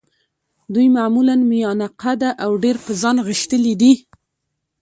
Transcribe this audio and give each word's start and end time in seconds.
دوی 0.73 0.87
معمولاً 0.97 1.35
میانه 1.51 1.87
قده 2.01 2.29
او 2.43 2.51
ډېر 2.63 2.75
په 2.85 2.91
ځان 3.01 3.17
غښتلي 3.27 3.73
دي. 3.81 3.93